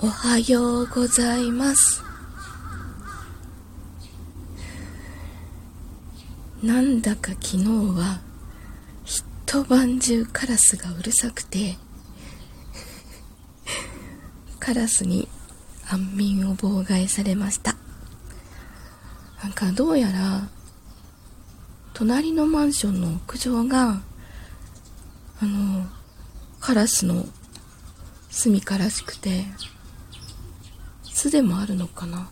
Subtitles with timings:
[0.00, 2.04] おはようございます。
[6.62, 8.20] なんだか昨日は
[9.04, 11.76] 一晩中カラスがうるさくて
[14.60, 15.26] カラスに
[15.90, 17.74] 安眠を妨害されました。
[19.42, 20.48] なんかどうやら
[21.92, 24.00] 隣のマンションの屋上が
[25.42, 25.84] あの
[26.60, 27.24] カラスの
[28.30, 29.44] 住みからしくて
[31.24, 32.30] でもあるのかな？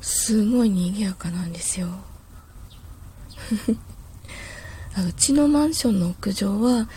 [0.00, 1.88] すごい賑やかなんですよ。
[5.06, 6.88] うちのマンションの屋上は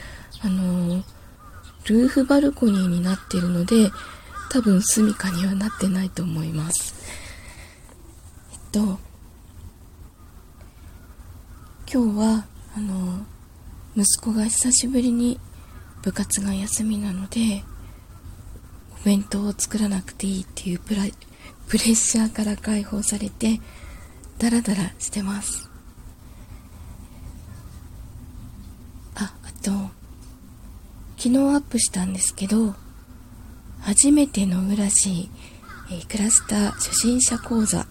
[0.41, 1.03] あの
[1.85, 3.91] ルーフバルコニーになっているので
[4.49, 6.95] 多分住みかにはなってないと思います。
[8.53, 8.99] えっと
[11.91, 13.25] 今日はあの
[13.95, 15.39] 息子が久しぶりに
[16.02, 17.63] 部活が休みなので
[19.03, 21.03] 弁当を作らなくていいっていうプラ
[21.67, 23.59] プレッシャーから解放されて
[24.37, 25.69] ダラダラしてます。
[29.15, 29.71] ああと
[31.17, 32.75] 昨日アップしたんですけど
[33.81, 35.29] 初めての浦市、
[35.91, 37.85] えー、クラスター初心者講座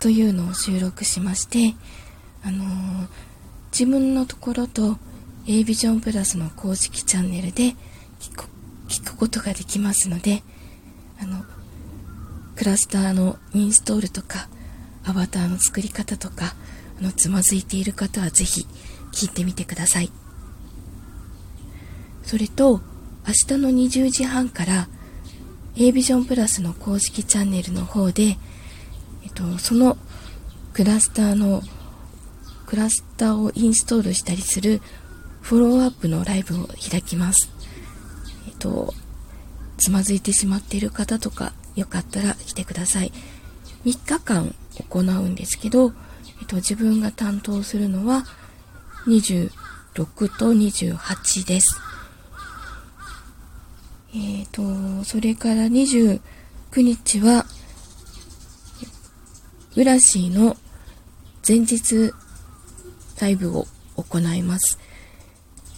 [0.00, 1.74] というのを収録しまして
[2.44, 3.08] あのー、
[3.72, 4.98] 自分のところと
[5.46, 7.74] A ビジョンプラスの公式チャンネルで
[9.20, 10.42] ことができますので
[11.20, 11.44] あの
[12.56, 14.48] クラスターのインストールとか
[15.04, 16.54] アバターの作り方とか
[16.98, 18.66] あのつまずいている方はぜひ
[19.12, 20.10] 聞いてみてください。
[22.22, 22.80] それと
[23.26, 24.88] 明日の20時半から
[25.76, 28.38] A ビジョンプラスの公式チャンネルの方で、
[29.24, 29.98] えっと、その
[30.72, 31.62] クラスターの
[32.66, 34.80] クラスターをインストールしたりする
[35.42, 37.50] フォローアップのライブを開きます。
[38.46, 38.94] えっと、
[39.80, 43.12] つまずいてしまっている方とか、よかったら来てください。
[43.84, 44.54] 3日間
[44.88, 45.92] 行うんですけど、
[46.40, 48.24] えっと、自分が担当するのは
[49.06, 49.50] 26
[50.38, 51.80] と28です。
[54.14, 56.20] えっ、ー、と、それから29
[56.76, 57.46] 日は、
[59.76, 60.56] ウラシーの
[61.46, 62.12] 前日
[63.20, 64.78] ライブを行います。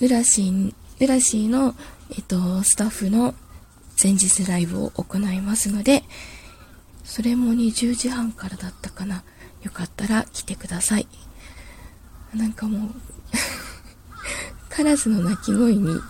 [0.01, 1.77] ウラシー、ウラシーの
[2.15, 3.35] えっと、スタッフの
[4.03, 6.03] 前日ライブを行いますので、
[7.05, 9.23] それも20時半からだったかな。
[9.63, 11.07] よかったら来てください。
[12.35, 12.91] なんかもう
[14.69, 16.01] カラスの鳴き声に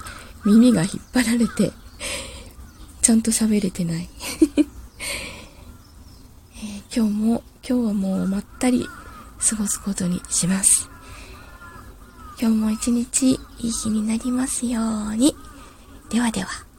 [0.44, 1.72] 耳が引っ張られて、
[3.02, 4.08] ちゃんと喋れてない
[6.56, 8.88] えー、今日も、今日はもうまったり
[9.38, 10.88] 過ごすことにします。
[12.40, 15.36] 今日も一日いい日になりますように。
[16.08, 16.71] ではでは。